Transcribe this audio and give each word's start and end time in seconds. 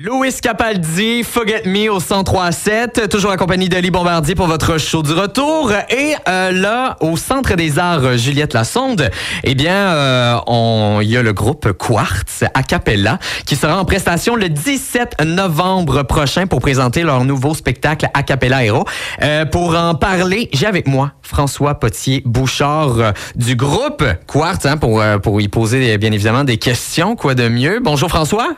Louis 0.00 0.32
Capaldi, 0.42 1.22
Forget 1.22 1.62
Me 1.66 1.88
au 1.88 2.00
1037, 2.00 3.08
toujours 3.08 3.30
en 3.30 3.36
compagnie 3.36 3.68
d'Ali 3.68 3.92
Bombardier 3.92 4.34
pour 4.34 4.48
votre 4.48 4.76
show 4.76 5.04
du 5.04 5.12
retour. 5.12 5.70
Et 5.88 6.16
euh, 6.28 6.50
là, 6.50 6.96
au 6.98 7.16
Centre 7.16 7.54
des 7.54 7.78
Arts 7.78 8.16
Juliette 8.16 8.54
Lassonde, 8.54 9.08
eh 9.44 9.54
bien, 9.54 9.72
euh, 9.72 10.98
il 11.00 11.08
y 11.08 11.16
a 11.16 11.22
le 11.22 11.32
groupe 11.32 11.70
Quartz 11.74 12.42
a 12.42 12.62
cappella 12.64 13.20
qui 13.46 13.54
sera 13.54 13.78
en 13.78 13.84
prestation 13.84 14.34
le 14.34 14.48
17 14.48 15.24
novembre 15.24 16.02
prochain 16.02 16.48
pour 16.48 16.58
présenter 16.58 17.04
leur 17.04 17.24
nouveau 17.24 17.54
spectacle 17.54 18.08
a 18.14 18.24
cappella 18.24 18.64
Héros. 18.64 18.86
Euh, 19.22 19.44
pour 19.44 19.76
en 19.76 19.94
parler, 19.94 20.48
j'ai 20.52 20.66
avec 20.66 20.88
moi 20.88 21.12
François 21.22 21.76
Potier-Bouchard 21.76 22.98
euh, 22.98 23.12
du 23.36 23.54
groupe 23.54 24.02
Quartz 24.26 24.66
hein, 24.66 24.76
pour, 24.76 25.00
pour 25.22 25.40
y 25.40 25.46
poser 25.46 25.96
bien 25.98 26.10
évidemment 26.10 26.42
des 26.42 26.56
questions, 26.56 27.14
quoi 27.14 27.36
de 27.36 27.46
mieux. 27.48 27.78
Bonjour 27.80 28.08
François. 28.08 28.56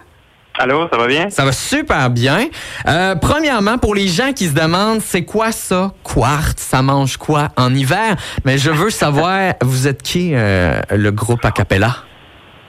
Allô, 0.58 0.88
ça 0.90 0.96
va 0.96 1.06
bien? 1.06 1.28
Ça 1.28 1.44
va 1.44 1.52
super 1.52 2.08
bien. 2.08 2.46
Euh, 2.86 3.14
premièrement, 3.14 3.76
pour 3.76 3.94
les 3.94 4.08
gens 4.08 4.32
qui 4.32 4.46
se 4.46 4.54
demandent, 4.54 5.00
c'est 5.00 5.24
quoi 5.24 5.52
ça, 5.52 5.92
quartz? 6.02 6.62
Ça 6.62 6.80
mange 6.80 7.18
quoi 7.18 7.48
en 7.56 7.74
hiver? 7.74 8.16
Mais 8.44 8.56
je 8.56 8.70
veux 8.70 8.90
savoir, 8.90 9.52
vous 9.62 9.86
êtes 9.86 10.02
qui, 10.02 10.30
euh, 10.34 10.80
le 10.90 11.10
groupe 11.10 11.44
Acapella? 11.44 11.96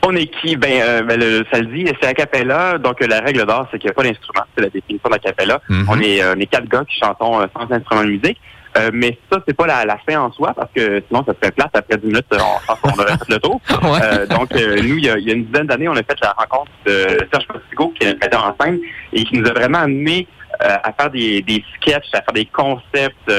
On 0.04 0.16
est 0.16 0.28
qui? 0.28 0.58
Ben, 0.58 0.82
euh, 0.82 1.04
ben 1.04 1.20
le, 1.20 1.46
ça 1.52 1.60
le 1.60 1.68
dit, 1.68 1.86
c'est 2.02 2.08
a 2.08 2.14
cappella. 2.14 2.78
Donc, 2.78 3.00
la 3.06 3.20
règle 3.22 3.46
d'or, 3.46 3.68
c'est 3.72 3.80
qu'il 3.80 3.88
n'y 3.88 3.92
a 3.92 3.94
pas 3.94 4.04
d'instrument. 4.04 4.44
C'est 4.56 4.64
la 4.64 4.70
définition 4.70 5.10
de 5.10 5.18
cappella. 5.18 5.62
Mhm. 5.70 5.86
On 5.90 6.00
est, 6.00 6.22
euh, 6.22 6.34
on 6.36 6.40
est 6.40 6.46
quatre 6.46 6.68
gars 6.68 6.84
qui 6.90 7.00
chantons 7.00 7.40
sans 7.40 7.72
instrument 7.72 8.04
de 8.04 8.10
musique. 8.10 8.40
Euh, 8.78 8.90
mais 8.94 9.18
ça, 9.32 9.40
c'est 9.48 9.56
pas 9.56 9.68
la, 9.68 9.86
la 9.86 9.98
fin 9.98 10.20
en 10.20 10.32
soi, 10.32 10.54
parce 10.56 10.72
que 10.74 11.04
sinon, 11.08 11.24
ça 11.26 11.34
serait 11.42 11.52
plate. 11.52 11.72
Après 11.74 11.98
10 11.98 12.08
minutes, 12.08 12.26
on 12.32 12.68
pense 12.68 12.80
qu'on 12.82 13.02
aurait 13.02 13.18
fait 13.18 13.30
le 13.30 13.40
tour. 13.40 13.62
Ouais. 13.88 14.00
Euh, 14.04 14.26
donc, 14.26 14.54
euh, 14.54 14.82
nous, 14.82 14.98
il 14.98 15.06
y, 15.06 15.10
a, 15.10 15.18
il 15.18 15.28
y 15.28 15.32
a 15.32 15.34
une 15.34 15.46
dizaine 15.46 15.68
d'années, 15.68 15.88
on 15.88 15.94
a 15.94 15.98
fait 16.04 16.18
la 16.22 16.32
rencontre 16.32 16.72
de 16.86 17.18
Serge 17.32 17.48
Postigo, 17.48 17.94
qui 17.98 18.06
est 18.06 18.10
un 18.10 18.14
metteur 18.16 18.44
en 18.44 18.64
scène, 18.64 18.80
et 19.14 19.24
qui 19.24 19.38
nous 19.38 19.48
a 19.48 19.54
vraiment 19.54 19.80
amené 19.80 20.28
à 20.60 20.92
faire 20.92 21.12
des, 21.12 21.42
des 21.44 21.64
sketchs, 21.76 22.10
à 22.14 22.22
faire 22.22 22.34
des 22.34 22.46
concepts. 22.46 23.32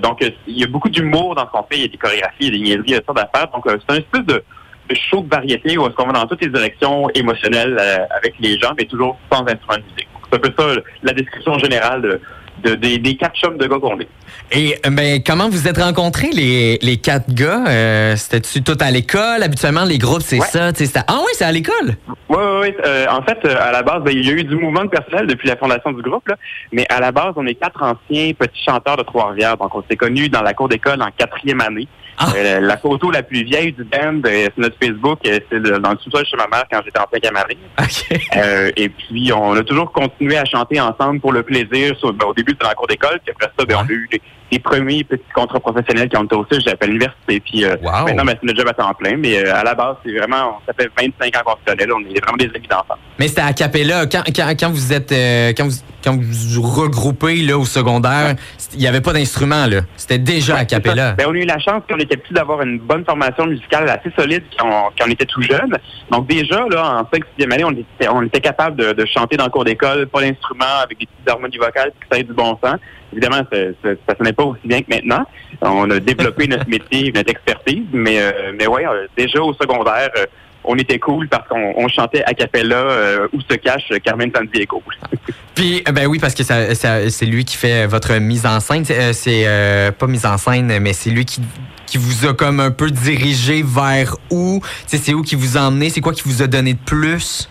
donc, 0.00 0.24
il 0.46 0.58
y 0.58 0.62
a 0.62 0.68
beaucoup 0.68 0.88
d'humour 0.88 1.34
dans 1.34 1.46
ce 1.46 1.50
qu'on 1.50 1.64
fait. 1.64 1.76
Il 1.76 1.82
y 1.82 1.84
a 1.84 1.88
des 1.88 1.96
chorégraphies, 1.96 2.36
il 2.38 2.44
y 2.44 2.48
a 2.48 2.50
des 2.52 2.58
niaiseries, 2.60 2.84
il 2.86 2.92
y 2.92 2.94
a 2.94 2.98
toutes 2.98 3.16
sortes 3.16 3.30
d'affaires. 3.32 3.50
Donc, 3.50 3.64
c'est 3.66 3.92
un 3.92 3.98
espèce 3.98 4.24
de, 4.24 4.44
de 4.88 4.94
show 4.94 5.22
de 5.22 5.28
variété 5.28 5.76
où 5.76 5.86
est-ce 5.86 5.94
qu'on 5.96 6.06
va 6.06 6.12
dans 6.12 6.26
toutes 6.26 6.42
les 6.42 6.48
directions 6.50 7.10
émotionnelles 7.10 7.78
avec 8.10 8.34
les 8.38 8.58
gens, 8.58 8.72
mais 8.78 8.84
toujours 8.84 9.18
sans 9.30 9.40
instrument 9.40 9.78
de 9.78 9.82
musique. 9.82 10.08
C'est 10.30 10.36
un 10.36 10.38
peu 10.38 10.52
ça, 10.56 10.80
la 11.02 11.12
description 11.12 11.58
générale 11.58 12.02
de, 12.02 12.20
de- 12.64 12.74
des, 12.74 12.98
des 12.98 13.16
quatre 13.16 13.36
chums 13.36 13.56
de 13.58 13.66
gars 13.66 13.78
qu'on 13.78 13.98
est. 14.00 14.08
Et 14.50 14.76
ben, 14.90 15.22
comment 15.26 15.48
vous 15.48 15.68
êtes 15.68 15.76
rencontrés, 15.78 16.30
les, 16.32 16.78
les 16.80 16.96
quatre 16.96 17.32
gars? 17.32 17.64
Euh, 17.68 18.16
C'était-tu 18.16 18.62
tout 18.62 18.76
à 18.80 18.90
l'école? 18.90 19.42
Habituellement, 19.42 19.84
les 19.84 19.98
groupes, 19.98 20.22
c'est 20.22 20.38
Ouais. 20.40 20.46
ça. 20.46 20.70
Ah 21.06 21.18
oui, 21.20 21.30
c'est 21.34 21.44
à 21.44 21.52
l'école? 21.52 21.96
Oui, 22.28 22.36
oui, 22.38 22.58
oui. 22.62 22.74
Euh, 22.86 23.06
en 23.10 23.22
fait, 23.22 23.38
euh, 23.44 23.56
à 23.60 23.72
la 23.72 23.82
base, 23.82 24.02
ben, 24.02 24.12
il 24.14 24.26
y 24.26 24.30
a 24.30 24.32
eu 24.32 24.44
du 24.44 24.56
mouvement 24.56 24.84
de 24.84 24.90
personnel 24.90 25.26
depuis 25.26 25.48
la 25.48 25.56
fondation 25.56 25.92
du 25.92 26.02
groupe, 26.02 26.26
là. 26.28 26.36
mais 26.72 26.86
à 26.88 27.00
la 27.00 27.12
base, 27.12 27.32
on 27.36 27.46
est 27.46 27.54
quatre 27.54 27.82
anciens 27.82 28.32
petits 28.32 28.62
chanteurs 28.64 28.96
de 28.96 29.02
Trois-Rivières. 29.02 29.56
Donc, 29.56 29.74
on 29.74 29.82
s'est 29.88 29.96
connus 29.96 30.28
dans 30.28 30.42
la 30.42 30.54
cour 30.54 30.68
d'école 30.68 31.02
en 31.02 31.08
quatrième 31.16 31.60
année. 31.60 31.86
Ah. 32.18 32.32
Euh, 32.36 32.60
la 32.60 32.76
photo 32.76 33.10
la 33.10 33.22
plus 33.22 33.44
vieille 33.44 33.72
du 33.72 33.84
band, 33.84 34.20
euh, 34.26 34.46
c'est 34.46 34.58
notre 34.58 34.76
Facebook, 34.82 35.20
euh, 35.26 35.38
c'est 35.50 35.60
dans 35.62 35.90
le 35.92 35.98
sous-sol 35.98 36.24
chez 36.26 36.36
ma 36.36 36.46
mère 36.48 36.64
quand 36.70 36.80
j'étais 36.84 36.98
en 36.98 37.06
cinquième 37.12 37.36
année. 37.36 37.56
OK. 37.80 38.18
Euh, 38.36 38.70
et 38.76 38.88
puis, 38.88 39.32
on 39.32 39.54
a 39.56 39.62
toujours 39.62 39.92
continué 39.92 40.36
à 40.36 40.44
chanter 40.44 40.80
ensemble 40.80 41.20
pour 41.20 41.32
le 41.32 41.42
plaisir. 41.42 41.96
Sur- 41.98 42.12
ben, 42.12 42.26
au 42.26 42.34
début, 42.34 42.52
c'était 42.52 42.64
dans 42.64 42.68
la 42.70 42.74
cour 42.74 42.86
d'école. 42.88 43.20
Puis 43.24 43.32
après 43.34 43.50
ça, 43.58 43.64
ben, 43.64 43.76
on 43.78 43.86
a 43.88 43.92
eu 43.92 44.08
les, 44.12 44.20
les 44.52 44.58
premiers 44.58 45.04
petits 45.04 45.22
contrats 45.34 45.60
professionnels 45.60 46.08
qui 46.08 46.16
ont 46.16 46.24
été 46.24 46.34
aussi. 46.34 46.60
J'appelle 46.66 46.90
l'université. 46.90 47.40
Puis 47.40 47.64
euh, 47.64 47.76
Wow. 47.82 48.06
maintenant, 48.06 48.24
ben, 48.24 48.36
c'est 48.40 48.46
notre 48.46 48.58
job 48.58 48.68
à 48.68 48.74
temps 48.74 48.94
plein. 48.94 49.16
Mais 49.16 49.38
à 49.48 49.62
la 49.62 49.74
base, 49.74 49.96
c'est 50.04 50.16
vraiment, 50.16 50.60
ça 50.66 50.72
fait 50.72 50.90
25 50.98 51.36
ans 51.36 51.42
là. 51.66 51.84
On 51.94 52.00
est 52.00 52.20
vraiment 52.20 52.36
des 52.38 52.50
amis 52.54 52.66
d'enfance. 52.68 52.98
Mais 53.18 53.28
c'était 53.28 53.42
à 53.42 53.52
Capella. 53.52 54.06
Quand, 54.06 54.22
quand, 54.34 54.54
quand 54.58 54.70
vous 54.70 54.92
êtes 54.92 55.12
euh, 55.12 55.52
quand 55.56 55.64
vous 55.66 55.76
quand 56.02 56.16
vous 56.16 56.60
vous 56.60 56.62
regroupez 56.62 57.36
là 57.36 57.58
au 57.58 57.64
secondaire, 57.64 58.34
il 58.74 58.80
n'y 58.80 58.86
avait 58.86 59.00
pas 59.00 59.12
d'instrument 59.12 59.66
là. 59.66 59.80
C'était 59.96 60.18
déjà 60.18 60.56
à 60.56 60.64
Capella. 60.64 61.12
Ben, 61.12 61.26
on 61.28 61.34
a 61.34 61.38
eu 61.38 61.44
la 61.44 61.58
chance, 61.58 61.82
quand 61.88 61.96
on 61.96 62.00
était 62.00 62.16
petits, 62.16 62.34
d'avoir 62.34 62.62
une 62.62 62.78
bonne 62.78 63.04
formation 63.04 63.46
musicale 63.46 63.88
assez 63.88 64.10
solide 64.16 64.42
quand 64.58 64.66
on, 64.66 64.90
quand 64.98 65.06
on 65.06 65.10
était 65.10 65.26
tout 65.26 65.42
jeune. 65.42 65.76
Donc 66.10 66.26
déjà, 66.26 66.64
là, 66.70 67.00
en 67.00 67.08
5 67.12 67.24
6e 67.38 67.52
année, 67.52 67.64
on 67.64 67.72
était, 67.72 68.08
on 68.08 68.22
était 68.22 68.40
capable 68.40 68.76
de, 68.76 68.92
de 68.92 69.06
chanter 69.06 69.36
dans 69.36 69.44
le 69.44 69.50
cours 69.50 69.64
d'école, 69.64 70.06
pas 70.06 70.20
d'instrument, 70.20 70.64
avec 70.82 70.98
des 70.98 71.06
petites 71.06 71.28
harmonies 71.28 71.58
vocales, 71.58 71.92
que 71.98 72.16
ça 72.16 72.22
du 72.22 72.32
bon 72.32 72.58
sens. 72.62 72.76
Évidemment, 73.12 73.42
ça, 73.50 73.58
ça 74.06 74.16
sonnait 74.16 74.32
pas 74.32 74.44
aussi 74.44 74.60
bien 74.66 74.82
que 74.82 74.94
maintenant. 74.94 75.24
On 75.62 75.90
a 75.90 75.98
développé 75.98 76.46
notre 76.46 76.68
métier, 76.68 77.12
notre 77.14 77.30
expertise, 77.30 77.86
mais, 77.92 78.20
euh, 78.20 78.52
mais 78.58 78.66
ouais, 78.66 78.86
euh, 78.86 79.06
déjà 79.16 79.42
au 79.42 79.54
secondaire, 79.54 80.10
euh, 80.18 80.26
on 80.64 80.76
était 80.76 80.98
cool 80.98 81.28
parce 81.28 81.48
qu'on 81.48 81.72
on 81.76 81.88
chantait 81.88 82.22
a 82.24 82.34
cappella 82.34 82.76
euh, 82.76 83.28
où 83.32 83.40
se 83.40 83.54
cache 83.56 83.88
Carmen 84.04 84.30
Sandiego. 84.34 84.82
Puis 85.54 85.82
euh, 85.88 85.92
ben 85.92 86.06
oui 86.06 86.18
parce 86.18 86.34
que 86.34 86.42
ça, 86.44 86.74
ça- 86.74 87.08
c'est 87.10 87.26
lui 87.26 87.44
qui 87.44 87.56
fait 87.56 87.86
votre 87.86 88.14
mise 88.14 88.46
en 88.46 88.60
scène. 88.60 88.84
C'est, 88.84 88.98
euh, 89.00 89.12
c'est 89.12 89.42
euh, 89.46 89.90
pas 89.92 90.06
mise 90.06 90.26
en 90.26 90.36
scène, 90.38 90.78
mais 90.80 90.92
c'est 90.92 91.10
lui 91.10 91.24
qui 91.24 91.40
qui 91.86 91.96
vous 91.96 92.26
a 92.26 92.34
comme 92.34 92.60
un 92.60 92.70
peu 92.70 92.90
dirigé 92.90 93.62
vers 93.66 94.14
où? 94.30 94.60
C'est 94.86 95.14
où 95.14 95.22
qui 95.22 95.36
vous 95.36 95.56
a 95.56 95.62
emmené? 95.62 95.88
C'est 95.88 96.02
quoi 96.02 96.12
qui 96.12 96.22
vous 96.26 96.42
a 96.42 96.46
donné 96.46 96.74
de 96.74 96.78
plus? 96.84 97.48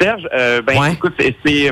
Serge, 0.00 0.26
euh, 0.34 0.62
ben 0.62 0.78
Ouais. 0.78 0.92
écoute, 0.94 1.12
c'est, 1.18 1.70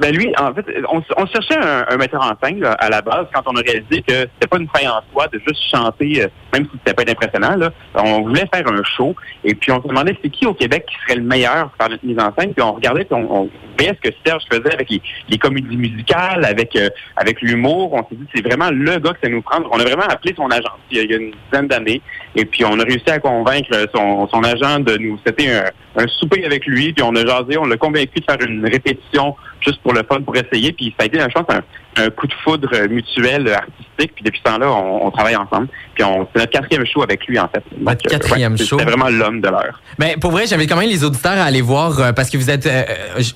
ben 0.00 0.14
lui, 0.14 0.32
en 0.36 0.52
fait, 0.52 0.66
on, 0.92 1.00
on 1.16 1.26
cherchait 1.26 1.56
un, 1.56 1.86
un 1.88 1.96
metteur 1.96 2.20
en 2.20 2.34
scène 2.44 2.60
là, 2.60 2.72
à 2.72 2.90
la 2.90 3.00
base 3.02 3.26
quand 3.32 3.42
on 3.46 3.56
a 3.56 3.60
réalisé 3.60 4.02
que 4.02 4.12
c'était 4.34 4.46
pas 4.48 4.58
une 4.58 4.68
fin 4.68 4.90
en 4.90 5.00
soi 5.12 5.28
de 5.28 5.40
juste 5.46 5.60
chanter, 5.70 6.24
euh, 6.24 6.28
même 6.54 6.66
si 6.66 6.78
c'était 6.78 6.94
pas 6.94 7.10
impressionnant. 7.10 7.56
On 7.94 8.22
voulait 8.22 8.48
faire 8.52 8.66
un 8.66 8.82
show 8.84 9.14
et 9.42 9.54
puis 9.54 9.72
on 9.72 9.82
se 9.82 9.88
demandait 9.88 10.16
c'est 10.22 10.30
qui 10.30 10.46
au 10.46 10.54
Québec 10.54 10.86
qui 10.88 10.96
serait 11.02 11.16
le 11.16 11.26
meilleur 11.26 11.70
faire 11.78 11.90
notre 11.90 12.04
mise 12.04 12.18
en 12.18 12.32
scène. 12.38 12.54
Puis 12.54 12.62
on 12.62 12.72
regardait, 12.72 13.06
on, 13.10 13.50
voyait 13.76 13.96
ce 14.02 14.08
que 14.08 14.14
Serge 14.24 14.42
faisait 14.50 14.72
avec 14.72 14.88
les, 15.28 15.38
comédies 15.38 15.76
musicales, 15.76 16.44
avec 16.44 16.76
euh, 16.76 16.88
avec 17.16 17.42
l'humour. 17.42 17.92
On 17.92 18.02
s'est 18.08 18.16
dit 18.16 18.26
c'est 18.34 18.46
vraiment 18.46 18.70
le 18.70 18.98
gars 18.98 19.12
que 19.12 19.18
ça 19.22 19.28
nous 19.28 19.42
prendre. 19.42 19.68
On 19.72 19.78
a 19.78 19.84
vraiment 19.84 20.06
appelé 20.08 20.34
son 20.36 20.48
agent 20.50 20.70
il 20.90 20.96
y 20.96 21.00
a, 21.00 21.02
il 21.02 21.10
y 21.10 21.14
a 21.14 21.16
une 21.18 21.32
dizaine 21.50 21.68
d'années 21.68 22.02
et 22.36 22.44
puis 22.44 22.64
on 22.64 22.78
a 22.78 22.84
réussi 22.84 23.10
à 23.10 23.18
convaincre 23.18 23.88
son, 23.94 24.28
son 24.28 24.42
agent 24.42 24.80
de 24.80 24.96
nous 24.96 25.18
c'était 25.26 25.50
un, 25.50 26.02
un 26.02 26.06
souper 26.06 26.44
avec 26.44 26.66
lui 26.66 26.92
puis 26.92 27.04
on 27.04 27.14
a 27.16 27.26
jasé, 27.26 27.56
on 27.58 27.66
l'a 27.66 27.76
convaincu 27.76 28.20
de 28.20 28.24
faire 28.24 28.40
une 28.48 28.64
répétition 28.64 29.36
juste 29.64 29.80
pour 29.82 29.92
le 29.92 30.02
fun 30.08 30.20
pour 30.22 30.36
essayer 30.36 30.72
puis 30.72 30.94
ça 30.98 31.04
a 31.04 31.06
été 31.06 31.18
je 31.18 31.26
pense 31.26 31.46
un, 31.48 31.62
un 32.04 32.10
coup 32.10 32.26
de 32.26 32.34
foudre 32.44 32.68
mutuel 32.88 33.48
artistique 33.52 34.12
puis 34.14 34.24
depuis 34.24 34.40
ce 34.44 34.50
temps-là 34.50 34.70
on, 34.70 35.06
on 35.06 35.10
travaille 35.10 35.36
ensemble 35.36 35.68
puis 35.94 36.02
on 36.04 36.26
c'est 36.32 36.40
notre 36.40 36.50
quatrième 36.52 36.84
show 36.86 37.02
avec 37.02 37.24
lui 37.26 37.38
en 37.38 37.48
fait. 37.48 37.62
Donc, 37.76 37.88
euh, 37.88 38.08
quatrième 38.10 38.56
c'est- 38.58 38.64
show. 38.66 38.78
C'était 38.78 38.90
vraiment 38.90 39.08
l'homme 39.08 39.40
de 39.40 39.48
l'heure. 39.48 39.80
Ben 39.98 40.18
pour 40.18 40.32
vrai, 40.32 40.46
j'avais 40.48 40.66
quand 40.66 40.76
même 40.76 40.88
les 40.88 41.04
auditeurs 41.04 41.38
à 41.38 41.44
aller 41.44 41.60
voir 41.60 42.00
euh, 42.00 42.12
parce 42.12 42.30
que 42.30 42.36
vous 42.36 42.50
êtes. 42.50 42.66
euh, 42.66 42.82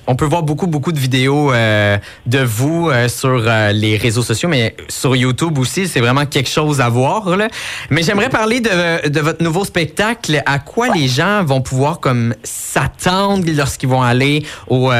on 0.07 0.15
peut 0.17 0.25
voir 0.25 0.43
beaucoup 0.43 0.67
beaucoup 0.67 0.91
de 0.91 0.99
vidéos 0.99 1.53
euh, 1.53 1.97
de 2.25 2.39
vous 2.39 2.91
sur 3.07 3.37
les 3.71 3.95
réseaux 3.97 4.21
sociaux, 4.23 4.49
mais 4.49 4.75
sur 4.89 5.15
YouTube 5.15 5.57
aussi, 5.57 5.87
c'est 5.87 6.01
vraiment 6.01 6.25
quelque 6.25 6.49
chose 6.49 6.81
à 6.81 6.89
voir. 6.89 7.29
Là. 7.37 7.47
Mais 7.89 8.03
j'aimerais 8.03 8.27
parler 8.29 8.59
de, 8.59 9.07
de 9.07 9.19
votre 9.21 9.41
nouveau 9.41 9.63
spectacle. 9.63 10.41
À 10.45 10.59
quoi 10.59 10.89
les 10.89 11.07
gens 11.07 11.43
vont 11.45 11.61
pouvoir 11.61 12.01
comme 12.01 12.33
s'attendre 12.43 13.45
lorsqu'ils 13.55 13.89
vont 13.89 14.01
aller 14.03 14.43
au, 14.67 14.91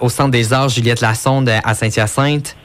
au 0.00 0.08
Centre 0.08 0.30
des 0.30 0.52
Arts 0.52 0.65
Juliette 0.68 1.00
Lassonde 1.00 1.48
à 1.48 1.74
Saint-Hyacinthe? 1.74 2.56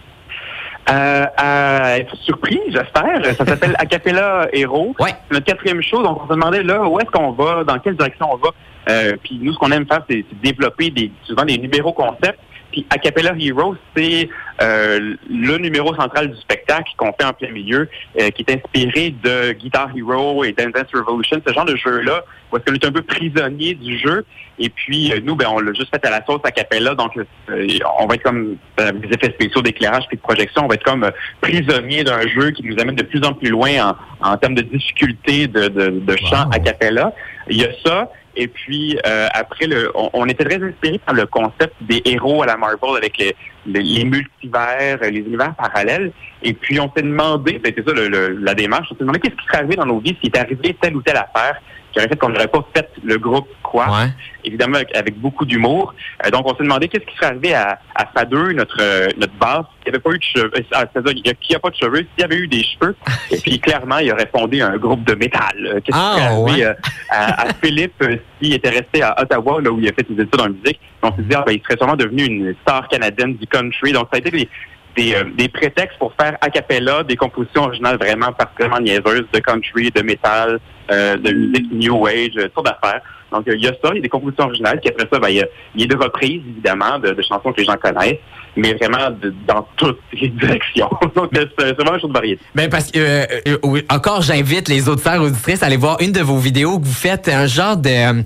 Euh, 0.89 1.95
être 1.95 2.15
surpris, 2.17 2.59
j'espère. 2.67 3.35
Ça 3.37 3.45
s'appelle 3.45 3.75
Acapella 3.79 4.47
Hero. 4.51 4.95
Ouais. 4.99 5.13
C'est 5.27 5.33
notre 5.35 5.45
quatrième 5.45 5.81
show, 5.81 6.01
donc 6.01 6.21
on 6.23 6.27
se 6.27 6.33
demandait 6.33 6.63
là 6.63 6.83
où 6.83 6.99
est-ce 6.99 7.09
qu'on 7.11 7.31
va, 7.31 7.63
dans 7.63 7.79
quelle 7.79 7.95
direction 7.95 8.27
on 8.31 8.37
va. 8.37 8.49
Euh, 8.89 9.15
puis 9.23 9.39
nous, 9.41 9.53
ce 9.53 9.59
qu'on 9.59 9.71
aime 9.71 9.85
faire, 9.87 10.03
c'est 10.09 10.25
développer 10.41 10.89
des, 10.89 11.11
souvent 11.23 11.45
des 11.45 11.57
numéros 11.57 11.93
concepts. 11.93 12.39
Puis 12.71 12.85
Acapella 12.89 13.33
Hero, 13.39 13.75
c'est 13.95 14.29
euh, 14.61 15.15
le 15.29 15.57
numéro 15.57 15.93
central 15.95 16.31
du 16.31 16.37
spectacle 16.39 16.91
qu'on 16.97 17.11
fait 17.13 17.25
en 17.25 17.33
plein 17.33 17.51
milieu, 17.51 17.89
euh, 18.19 18.29
qui 18.29 18.43
est 18.47 18.53
inspiré 18.55 19.13
de 19.23 19.51
Guitar 19.53 19.89
Hero 19.95 20.43
et 20.43 20.53
Dance 20.53 20.71
Dance 20.73 20.87
Revolution, 20.93 21.41
ce 21.45 21.53
genre 21.53 21.65
de 21.65 21.75
jeu-là, 21.75 22.23
où 22.51 22.57
est-ce 22.57 22.65
qu'on 22.65 22.73
est 22.73 22.85
un 22.85 22.91
peu 22.91 23.01
prisonnier 23.01 23.73
du 23.75 23.97
jeu. 23.97 24.25
Et 24.59 24.69
puis 24.69 25.11
euh, 25.11 25.19
nous, 25.23 25.35
ben, 25.35 25.47
on 25.49 25.59
l'a 25.59 25.73
juste 25.73 25.89
fait 25.89 26.05
à 26.05 26.09
la 26.11 26.25
sauce 26.25 26.41
Acapella, 26.43 26.95
donc 26.95 27.17
euh, 27.17 27.67
on 27.99 28.05
va 28.07 28.15
être 28.15 28.23
comme 28.23 28.57
euh, 28.79 28.91
des 28.91 29.07
effets 29.09 29.31
spéciaux 29.33 29.61
d'éclairage 29.61 30.03
puis 30.07 30.17
de 30.17 30.21
projection, 30.21 30.63
on 30.65 30.67
va 30.67 30.75
être 30.75 30.83
comme 30.83 31.09
prisonnier 31.41 32.03
d'un 32.03 32.21
jeu 32.27 32.51
qui 32.51 32.63
nous 32.63 32.79
amène 32.79 32.95
de 32.95 33.03
plus 33.03 33.23
en 33.25 33.33
plus 33.33 33.49
loin 33.49 33.95
en, 34.21 34.31
en 34.33 34.37
termes 34.37 34.55
de 34.55 34.61
difficulté 34.61 35.47
de, 35.47 35.67
de, 35.67 35.89
de 35.99 36.15
chant 36.17 36.45
Wow. 36.45 36.53
a 36.53 36.59
cappella. 36.59 37.13
Il 37.49 37.57
y 37.57 37.65
a 37.65 37.69
ça. 37.85 38.11
Et 38.35 38.47
puis 38.47 38.97
euh, 39.05 39.27
après, 39.33 39.67
le, 39.67 39.91
on, 39.95 40.09
on 40.13 40.25
était 40.27 40.45
très 40.45 40.61
inspiré 40.63 40.99
par 40.99 41.15
le 41.15 41.25
concept 41.25 41.75
des 41.81 42.01
héros 42.05 42.43
à 42.43 42.45
la 42.45 42.57
Marvel 42.57 42.97
avec 42.97 43.17
les, 43.17 43.35
les, 43.65 43.81
les 43.83 44.03
multivers, 44.05 44.99
les 45.01 45.19
univers 45.19 45.53
parallèles. 45.55 46.11
Et 46.43 46.53
puis 46.53 46.79
on 46.79 46.91
s'est 46.95 47.03
demandé, 47.03 47.59
ben, 47.63 47.71
c'était 47.75 47.87
ça 47.89 47.95
le- 47.95 48.07
le- 48.07 48.37
la 48.41 48.53
démarche, 48.55 48.87
on 48.91 48.95
s'est 48.95 49.01
demandé 49.01 49.19
qu'est-ce 49.19 49.35
qui 49.35 49.45
serait 49.45 49.57
arrivé 49.59 49.75
dans 49.75 49.85
nos 49.85 49.99
vies 49.99 50.15
s'il 50.19 50.29
était 50.29 50.39
arrivé 50.39 50.75
telle 50.81 50.95
ou 50.95 51.01
telle 51.01 51.17
affaire 51.17 51.61
qui 51.91 51.99
aurait 51.99 52.07
fait 52.07 52.15
qu'on 52.15 52.29
n'aurait 52.29 52.47
pas 52.47 52.65
fait 52.73 52.89
le 53.03 53.17
groupe 53.17 53.49
quoi. 53.63 53.85
Ouais. 53.87 54.07
Évidemment, 54.45 54.77
avec, 54.77 54.95
avec 54.95 55.19
beaucoup 55.19 55.45
d'humour. 55.45 55.93
Euh, 56.25 56.29
donc, 56.31 56.45
on 56.45 56.55
s'est 56.55 56.63
demandé 56.63 56.87
qu'est-ce 56.87 57.05
qui 57.05 57.15
serait 57.15 57.27
arrivé 57.27 57.53
à, 57.53 57.79
à 57.95 58.05
Fadeux, 58.07 58.53
notre, 58.53 58.77
euh, 58.81 59.07
notre 59.17 59.33
basse, 59.33 59.65
qui 59.83 59.89
avait 59.89 59.99
pas 59.99 60.09
eu 60.11 60.17
de 60.17 60.23
cheveux. 60.23 60.51
euh, 60.57 60.61
ah, 60.73 60.85
C'est-à-dire, 60.91 61.21
a- 61.31 61.33
qui 61.35 61.53
a 61.55 61.59
pas 61.59 61.69
de 61.69 61.75
cheveux, 61.75 62.05
s'il 62.15 62.23
avait 62.25 62.37
eu 62.37 62.47
des 62.47 62.63
cheveux. 62.63 62.95
Et 63.29 63.37
puis, 63.37 63.59
clairement, 63.59 63.99
il 63.99 64.11
aurait 64.11 64.29
fondé 64.33 64.61
un 64.61 64.77
groupe 64.77 65.03
de 65.05 65.13
métal. 65.15 65.53
Euh, 65.63 65.79
Qu'est-ce 65.81 65.97
Ah, 65.97 66.13
qui 66.15 66.21
serait 66.21 66.33
arrivé 66.33 66.65
euh, 66.65 66.73
à, 67.11 67.41
à 67.43 67.53
Philippe 67.61 67.93
euh, 68.01 68.15
s'il 68.41 68.53
était 68.53 68.69
resté 68.69 69.03
à 69.03 69.21
Ottawa, 69.21 69.61
là 69.61 69.69
où 69.71 69.79
il 69.79 69.87
a 69.87 69.93
fait 69.93 70.05
ses 70.07 70.13
études 70.21 70.41
en 70.41 70.49
musique? 70.49 70.79
On 71.03 71.15
s'est 71.15 71.21
dit, 71.23 71.35
ah, 71.35 71.43
ben, 71.45 71.53
il 71.53 71.61
serait 71.61 71.77
sûrement 71.77 71.95
devenu 71.95 72.23
une 72.25 72.55
star 72.63 72.87
canadienne 72.87 73.35
du 73.35 73.45
country. 73.51 73.91
Donc, 73.91 74.07
ça 74.11 74.17
a 74.17 74.19
été 74.19 74.31
des, 74.31 75.15
euh, 75.15 75.23
des 75.35 75.49
prétextes 75.49 75.97
pour 75.97 76.13
faire 76.19 76.37
a 76.41 76.49
cappella 76.49 77.03
des 77.03 77.15
compositions 77.15 77.63
originales 77.63 77.97
vraiment 77.97 78.31
particulièrement 78.31 78.79
niaiseuses 78.79 79.27
de 79.33 79.39
country, 79.39 79.91
de 79.91 80.01
métal, 80.01 80.59
euh, 80.91 81.17
de 81.17 81.31
musique 81.31 81.71
new 81.71 82.05
age, 82.07 82.31
euh, 82.37 82.47
toutes 82.55 82.65
d'affaires. 82.65 83.01
Donc, 83.31 83.47
euh, 83.47 83.53
il 83.55 83.63
y 83.63 83.67
a 83.67 83.71
ça, 83.71 83.89
il 83.91 83.95
y 83.95 83.99
a 83.99 84.01
des 84.01 84.09
compositions 84.09 84.43
originales, 84.45 84.79
puis 84.81 84.89
après 84.89 85.07
ça, 85.11 85.17
ben, 85.19 85.29
il 85.29 85.35
y 85.37 85.41
a, 85.41 85.45
il 85.75 85.81
y 85.81 85.83
a 85.85 85.87
des 85.87 85.95
reprises, 85.95 86.41
évidemment, 86.49 86.99
de, 86.99 87.11
de 87.11 87.21
chansons 87.21 87.53
que 87.53 87.61
les 87.61 87.63
gens 87.65 87.77
connaissent, 87.81 88.17
mais 88.57 88.73
vraiment 88.73 89.09
de- 89.09 89.33
dans 89.47 89.65
toutes 89.77 89.99
les 90.11 90.27
directions. 90.41 90.89
Donc, 91.15 91.29
euh, 91.37 91.45
c'est 91.57 91.71
vraiment 91.73 91.93
une 91.95 92.01
chose 92.01 92.09
de 92.09 92.13
variété. 92.13 92.41
Ben 92.53 92.69
parce 92.69 92.91
que 92.91 92.99
euh, 92.99 93.57
oui, 93.63 93.85
encore 93.89 94.21
j'invite 94.21 94.67
les 94.67 94.89
auditeurs 94.89 95.21
auditrices 95.21 95.63
à 95.63 95.67
aller 95.67 95.77
voir 95.77 96.01
une 96.01 96.11
de 96.11 96.19
vos 96.19 96.37
vidéos 96.39 96.77
que 96.79 96.85
vous 96.85 96.93
faites 96.93 97.29
un 97.29 97.45
genre 97.47 97.77
de, 97.77 98.19
de- 98.19 98.23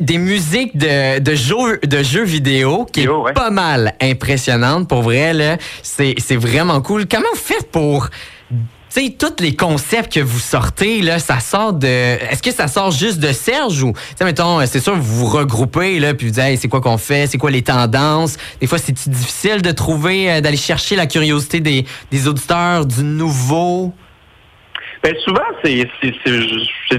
des 0.00 0.16
musiques 0.16 0.74
de, 0.78 1.18
de 1.20 1.34
jeux 1.34 1.78
de 1.86 2.02
jeux 2.02 2.24
vidéo 2.24 2.86
qui 2.90 3.00
Vidéo, 3.00 3.20
est 3.20 3.24
ouais. 3.26 3.32
pas 3.34 3.50
mal 3.50 3.92
impressionnante 4.00 4.88
pour 4.88 5.02
vrai 5.02 5.34
là 5.34 5.56
c'est 5.82 6.36
vraiment 6.36 6.80
cool 6.80 7.06
comment 7.06 7.28
vous 7.34 7.38
faites 7.38 7.70
pour 7.70 8.08
sais, 8.88 9.14
tous 9.18 9.42
les 9.42 9.54
concepts 9.54 10.12
que 10.12 10.20
vous 10.20 10.38
sortez, 10.38 11.02
là, 11.02 11.18
ça 11.18 11.40
sort 11.40 11.72
de. 11.72 11.86
Est-ce 11.86 12.42
que 12.42 12.50
ça 12.50 12.68
sort 12.68 12.90
juste 12.90 13.20
de 13.20 13.32
Serge 13.32 13.82
ou, 13.82 13.92
tu 14.16 14.24
mettons, 14.24 14.64
c'est 14.66 14.80
sûr, 14.80 14.94
vous 14.94 15.26
vous 15.26 15.26
regroupez, 15.26 15.98
là, 15.98 16.14
puis 16.14 16.28
vous 16.28 16.40
dites, 16.40 16.58
c'est 16.58 16.68
quoi 16.68 16.80
qu'on 16.80 16.98
fait, 16.98 17.26
c'est 17.26 17.38
quoi 17.38 17.50
les 17.50 17.62
tendances? 17.62 18.36
Des 18.60 18.66
fois, 18.66 18.78
c'est 18.78 18.92
difficile 18.92 19.62
de 19.62 19.72
trouver, 19.72 20.30
euh, 20.30 20.40
d'aller 20.40 20.56
chercher 20.56 20.96
la 20.96 21.06
curiosité 21.06 21.60
des, 21.60 22.28
auditeurs, 22.28 22.86
du 22.86 23.02
nouveau? 23.02 23.92
Ben, 25.02 25.14
souvent, 25.24 25.40
c'est 25.62 25.86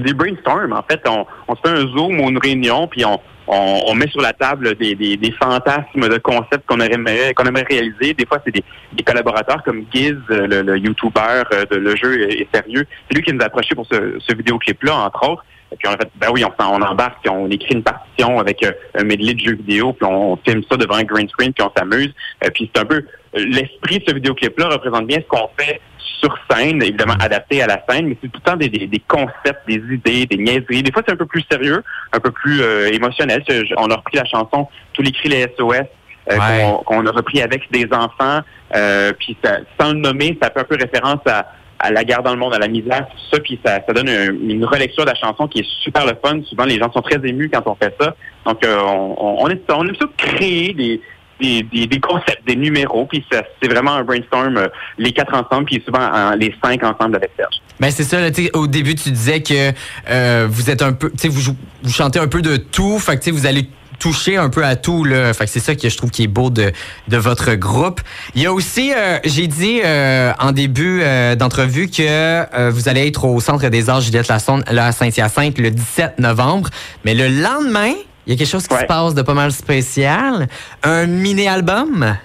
des 0.00 0.14
brainstorms. 0.14 0.72
En 0.72 0.82
fait, 0.82 1.00
on, 1.06 1.26
on 1.48 1.54
se 1.54 1.60
fait 1.60 1.78
un 1.78 1.86
zoom 1.92 2.20
ou 2.20 2.30
une 2.30 2.38
réunion, 2.38 2.86
puis 2.86 3.04
on, 3.04 3.20
on, 3.50 3.82
on 3.86 3.94
met 3.94 4.08
sur 4.08 4.20
la 4.20 4.32
table 4.32 4.76
des, 4.76 4.94
des, 4.94 5.16
des 5.16 5.32
fantasmes 5.32 6.08
de 6.08 6.18
concepts 6.18 6.64
qu'on 6.66 6.80
aimerait, 6.80 7.34
qu'on 7.34 7.44
aimerait 7.44 7.66
réaliser. 7.68 8.14
Des 8.14 8.24
fois, 8.24 8.38
c'est 8.44 8.54
des, 8.54 8.64
des 8.92 9.02
collaborateurs 9.02 9.62
comme 9.64 9.84
Giz, 9.92 10.16
le, 10.28 10.62
le 10.62 10.78
YouTuber 10.78 11.42
euh, 11.52 11.64
de 11.70 11.76
Le 11.76 11.96
Jeu 11.96 12.28
sérieux. 12.54 12.86
C'est 13.08 13.16
lui 13.16 13.22
qui 13.22 13.32
nous 13.32 13.42
a 13.42 13.46
approché 13.46 13.74
pour 13.74 13.86
ce, 13.86 14.18
ce 14.18 14.34
vidéoclip-là, 14.34 14.94
entre 14.94 15.28
autres. 15.28 15.44
Et 15.72 15.76
puis 15.76 15.88
on 15.88 15.92
a 15.92 15.96
fait, 15.98 16.10
ben 16.16 16.28
oui, 16.32 16.44
on, 16.44 16.52
s'en- 16.62 16.74
on 16.74 16.82
embarque, 16.82 17.18
puis 17.22 17.30
on 17.30 17.48
écrit 17.50 17.74
une 17.74 17.82
partition 17.82 18.38
avec 18.40 18.62
euh, 18.64 18.72
un 18.98 19.04
medley 19.04 19.34
de 19.34 19.40
jeux 19.40 19.54
vidéo, 19.56 19.92
puis 19.92 20.04
on, 20.08 20.36
filme 20.36 20.62
ça 20.70 20.76
devant 20.76 20.96
un 20.96 21.04
green 21.04 21.28
screen, 21.28 21.52
puis 21.52 21.64
on 21.64 21.72
s'amuse. 21.76 22.12
Euh, 22.44 22.48
puis 22.52 22.70
c'est 22.74 22.80
un 22.82 22.84
peu 22.86 22.96
euh, 22.96 23.04
l'esprit 23.34 23.98
de 24.00 24.04
ce 24.08 24.14
vidéoclip-là 24.14 24.68
représente 24.68 25.06
bien 25.06 25.18
ce 25.18 25.26
qu'on 25.28 25.48
fait 25.58 25.80
sur 26.18 26.36
scène, 26.50 26.82
évidemment 26.82 27.14
adapté 27.20 27.62
à 27.62 27.66
la 27.66 27.82
scène, 27.88 28.06
mais 28.08 28.16
c'est 28.20 28.28
tout 28.28 28.40
le 28.44 28.50
temps 28.50 28.56
des, 28.56 28.68
des, 28.68 28.86
des 28.86 28.98
concepts, 29.08 29.66
des 29.66 29.76
idées, 29.94 30.26
des 30.26 30.36
niaiseries. 30.36 30.82
Des 30.82 30.92
fois, 30.92 31.02
c'est 31.06 31.14
un 31.14 31.16
peu 31.16 31.24
plus 31.26 31.44
sérieux, 31.50 31.82
un 32.12 32.20
peu 32.20 32.30
plus 32.30 32.60
euh, 32.60 32.88
émotionnel. 32.92 33.42
On 33.78 33.88
a 33.90 33.96
repris 33.96 34.16
la 34.18 34.24
chanson 34.26 34.68
Tous 34.92 35.00
les 35.02 35.12
cris 35.12 35.28
les 35.30 35.42
SOS. 35.56 35.62
euh, 35.76 35.86
Ouais. 36.28 36.62
qu'on 36.62 36.76
qu'on 36.84 37.06
a 37.06 37.10
repris 37.10 37.40
avec 37.40 37.70
des 37.72 37.88
enfants, 37.92 38.40
euh, 38.76 39.12
puis 39.18 39.36
ça, 39.42 39.58
sans 39.80 39.92
le 39.92 39.98
nommer, 40.00 40.38
ça 40.42 40.50
fait 40.50 40.60
un 40.60 40.64
peu 40.64 40.76
référence 40.76 41.20
à, 41.26 41.46
à 41.80 41.90
la 41.90 42.04
guerre 42.04 42.22
dans 42.22 42.32
le 42.32 42.38
monde, 42.38 42.54
à 42.54 42.58
la 42.58 42.68
misère, 42.68 43.06
tout 43.10 43.34
ça, 43.36 43.40
puis 43.40 43.58
ça, 43.64 43.80
ça 43.86 43.92
donne 43.92 44.08
un- 44.08 44.32
une 44.32 44.64
relecture 44.64 45.04
de 45.04 45.10
la 45.10 45.16
chanson 45.16 45.48
qui 45.48 45.60
est 45.60 45.66
super 45.82 46.06
le 46.06 46.12
fun. 46.24 46.40
Souvent, 46.48 46.64
les 46.64 46.78
gens 46.78 46.92
sont 46.92 47.02
très 47.02 47.16
émus 47.26 47.48
quand 47.52 47.62
on 47.66 47.74
fait 47.74 47.94
ça. 48.00 48.14
Donc, 48.46 48.64
euh, 48.64 48.78
on, 48.84 49.36
on, 49.44 49.48
est, 49.48 49.60
on 49.72 49.86
aime 49.86 49.96
ça 50.00 50.06
créer 50.16 50.72
des, 50.74 51.00
des, 51.40 51.86
des, 51.86 52.00
concepts, 52.00 52.46
des 52.46 52.56
numéros, 52.56 53.06
puis 53.06 53.24
c'est 53.30 53.68
vraiment 53.68 53.92
un 53.94 54.04
brainstorm, 54.04 54.56
euh, 54.58 54.68
les 54.98 55.12
quatre 55.12 55.34
ensemble, 55.34 55.64
puis 55.64 55.82
souvent 55.84 56.32
les 56.38 56.54
cinq 56.62 56.84
ensemble 56.84 57.16
avec 57.16 57.30
Serge. 57.36 57.54
Ben 57.78 57.90
c'est 57.90 58.02
ça, 58.04 58.20
là, 58.20 58.28
au 58.52 58.66
début 58.66 58.94
tu 58.94 59.10
disais 59.10 59.42
que 59.42 59.72
euh, 60.10 60.46
vous 60.50 60.68
êtes 60.70 60.82
un 60.82 60.92
peu, 60.92 61.10
tu 61.10 61.16
sais, 61.16 61.28
vous, 61.28 61.54
vous 61.82 61.90
chantez 61.92 62.18
un 62.18 62.28
peu 62.28 62.42
de 62.42 62.58
tout, 62.58 62.98
fait 62.98 63.18
que 63.18 63.30
vous 63.30 63.46
allez 63.46 63.66
toucher 64.00 64.36
un 64.36 64.48
peu 64.48 64.64
à 64.64 64.74
tout 64.74 65.04
là, 65.04 65.32
fait 65.32 65.44
que 65.44 65.50
c'est 65.50 65.60
ça 65.60 65.76
que 65.76 65.88
je 65.88 65.96
trouve 65.96 66.10
qui 66.10 66.24
est 66.24 66.26
beau 66.26 66.50
de, 66.50 66.72
de 67.06 67.16
votre 67.16 67.54
groupe. 67.54 68.00
Il 68.34 68.42
y 68.42 68.46
a 68.46 68.52
aussi, 68.52 68.92
euh, 68.96 69.18
j'ai 69.24 69.46
dit 69.46 69.80
euh, 69.84 70.32
en 70.40 70.50
début 70.50 71.00
euh, 71.02 71.36
d'entrevue 71.36 71.88
que 71.88 72.02
euh, 72.02 72.70
vous 72.74 72.88
allez 72.88 73.06
être 73.06 73.24
au 73.24 73.38
Centre 73.40 73.68
des 73.68 73.88
Arts 73.88 74.00
Juliette 74.00 74.26
Lassonde, 74.28 74.64
là 74.70 74.86
à 74.86 74.92
Saint-Hyacinthe 74.92 75.58
le 75.58 75.70
17 75.70 76.18
novembre, 76.18 76.68
mais 77.04 77.14
le 77.14 77.28
lendemain, 77.28 77.92
il 78.26 78.32
y 78.32 78.34
a 78.34 78.38
quelque 78.38 78.48
chose 78.50 78.66
qui 78.66 78.74
Ouais. 78.74 78.80
se 78.80 78.86
passe 78.86 79.14
de 79.14 79.22
pas 79.22 79.34
mal 79.34 79.52
spécial, 79.52 80.48
un 80.82 81.06
mini-album. 81.06 82.16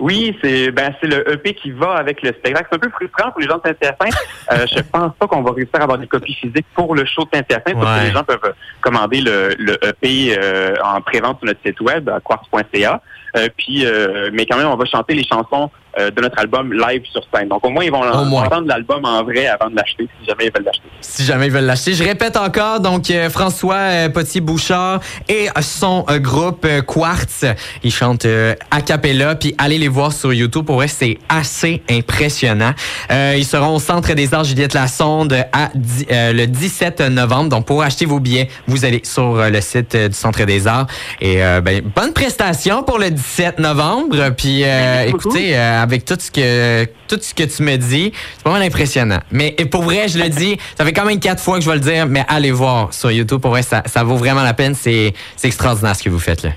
Oui, 0.00 0.36
c'est 0.42 0.70
ben 0.72 0.94
c'est 1.00 1.06
le 1.06 1.30
EP 1.32 1.54
qui 1.54 1.70
va 1.70 1.92
avec 1.92 2.22
le 2.22 2.30
spectacle. 2.30 2.66
C'est 2.70 2.76
un 2.76 2.80
peu 2.80 2.90
frustrant 2.90 3.30
pour 3.30 3.40
les 3.40 3.46
gens 3.46 3.58
de 3.58 3.62
Saint-Hyacinthe. 3.64 4.14
Euh, 4.52 4.66
je 4.66 4.82
pense 4.92 5.12
pas 5.14 5.26
qu'on 5.26 5.42
va 5.42 5.52
réussir 5.52 5.74
à 5.74 5.82
avoir 5.82 5.98
des 5.98 6.06
copies 6.06 6.34
physiques 6.34 6.66
pour 6.74 6.94
le 6.94 7.04
show 7.04 7.24
de 7.24 7.36
Saint-Hyacinthe 7.36 7.78
parce 7.78 8.00
que 8.00 8.06
les 8.06 8.12
gens 8.12 8.24
peuvent 8.24 8.54
commander 8.80 9.20
le, 9.20 9.54
le 9.58 9.78
EP 9.86 10.36
euh, 10.36 10.74
en 10.82 11.00
pré-vente 11.02 11.38
sur 11.38 11.46
notre 11.46 11.60
site 11.64 11.80
web 11.80 12.08
à 12.08 12.20
quartz.ca. 12.20 13.02
Euh, 13.36 13.48
puis, 13.56 13.86
euh, 13.86 14.30
mais 14.32 14.46
quand 14.46 14.56
même, 14.56 14.66
on 14.66 14.76
va 14.76 14.84
chanter 14.86 15.14
les 15.14 15.24
chansons 15.24 15.70
euh, 15.98 16.10
de 16.10 16.20
notre 16.20 16.38
album 16.38 16.72
live 16.72 17.02
sur 17.10 17.22
scène. 17.34 17.48
Donc 17.48 17.64
au 17.64 17.70
moins, 17.70 17.84
ils 17.84 17.90
vont 17.90 18.02
Au 18.02 18.24
moins. 18.24 18.44
entendre 18.44 18.68
l'album 18.68 19.04
en 19.04 19.22
vrai 19.24 19.46
avant 19.46 19.70
de 19.70 19.76
l'acheter, 19.76 20.08
si 20.20 20.26
jamais 20.28 20.46
ils 20.46 20.52
veulent 20.52 20.64
l'acheter. 20.64 20.82
si 21.00 21.24
jamais 21.24 21.46
ils 21.46 21.52
veulent 21.52 21.64
l'acheter. 21.64 21.94
Je 21.94 22.04
répète 22.04 22.36
encore, 22.36 22.80
donc 22.80 23.10
euh, 23.10 23.28
François 23.30 23.74
euh, 23.76 24.08
Potier-Bouchard 24.08 25.00
et 25.28 25.48
son 25.60 26.04
euh, 26.10 26.18
groupe 26.18 26.66
Quartz, 26.86 27.44
ils 27.82 27.92
chantent 27.92 28.24
euh, 28.24 28.54
a 28.70 28.80
cappella, 28.82 29.34
puis 29.34 29.54
allez 29.58 29.78
les 29.78 29.88
voir 29.88 30.12
sur 30.12 30.32
YouTube. 30.32 30.64
Pour 30.64 30.76
vrai, 30.76 30.88
c'est 30.88 31.18
assez 31.28 31.82
impressionnant. 31.90 32.72
Euh, 33.10 33.34
ils 33.36 33.44
seront 33.44 33.76
au 33.76 33.78
Centre 33.80 34.12
des 34.14 34.32
Arts 34.34 34.44
Juliette 34.44 34.74
Lassonde 34.74 35.32
à 35.52 35.70
euh, 36.12 36.32
le 36.32 36.46
17 36.46 37.00
novembre. 37.10 37.48
Donc 37.50 37.66
pour 37.66 37.82
acheter 37.82 38.06
vos 38.06 38.20
billets, 38.20 38.48
vous 38.66 38.84
allez 38.84 39.00
sur 39.04 39.38
euh, 39.38 39.48
le 39.50 39.60
site 39.60 39.94
euh, 39.94 40.08
du 40.08 40.14
Centre 40.14 40.44
des 40.44 40.66
Arts. 40.66 40.86
Et 41.20 41.42
euh, 41.42 41.60
ben, 41.60 41.82
bonne 41.94 42.12
prestation 42.12 42.82
pour 42.82 42.98
le 42.98 43.10
17 43.10 43.58
novembre. 43.58 44.30
Puis 44.36 44.62
euh, 44.64 45.04
écoutez, 45.06 45.56
euh, 45.56 45.79
avec 45.80 46.04
tout 46.04 46.16
ce 46.18 46.30
que 46.30 46.84
tout 47.08 47.18
ce 47.20 47.34
que 47.34 47.44
tu 47.44 47.62
me 47.62 47.76
dis, 47.76 48.12
c'est 48.36 48.44
pas 48.44 48.52
mal 48.52 48.62
impressionnant. 48.62 49.20
Mais 49.30 49.54
et 49.58 49.66
pour 49.66 49.82
vrai, 49.82 50.08
je 50.08 50.18
le 50.18 50.28
dis, 50.28 50.58
ça 50.76 50.84
fait 50.84 50.92
quand 50.92 51.04
même 51.04 51.20
quatre 51.20 51.42
fois 51.42 51.58
que 51.58 51.64
je 51.64 51.68
vais 51.68 51.76
le 51.76 51.80
dire, 51.80 52.06
mais 52.06 52.24
allez 52.28 52.52
voir 52.52 52.92
sur 52.94 53.10
YouTube. 53.10 53.40
Pour 53.40 53.50
vrai, 53.50 53.62
ça, 53.62 53.82
ça 53.86 54.04
vaut 54.04 54.16
vraiment 54.16 54.42
la 54.42 54.54
peine. 54.54 54.74
C'est 54.74 55.12
extraordinaire 55.42 55.96
ce 55.96 56.02
que 56.02 56.10
vous 56.10 56.18
faites 56.18 56.42
là. 56.42 56.50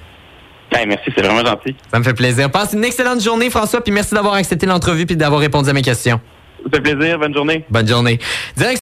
Ben, 0.72 0.88
merci, 0.88 1.12
c'est 1.16 1.24
vraiment 1.24 1.46
gentil. 1.46 1.76
Ça 1.92 2.00
me 2.00 2.04
fait 2.04 2.14
plaisir. 2.14 2.50
Passe 2.50 2.74
une 2.74 2.84
excellente 2.84 3.22
journée, 3.22 3.50
François, 3.50 3.84
puis 3.84 3.94
merci 3.94 4.16
d'avoir 4.16 4.34
accepté 4.34 4.66
l'entrevue 4.66 5.06
puis 5.06 5.16
d'avoir 5.16 5.40
répondu 5.40 5.70
à 5.70 5.74
mes 5.74 5.84
questions. 5.84 6.20
Ça 6.64 6.70
fait 6.82 6.82
plaisir. 6.82 7.20
Bonne 7.20 7.34
journée. 7.34 7.66
Bonne 7.70 7.88
journée. 7.88 8.20
Direct 8.56 8.72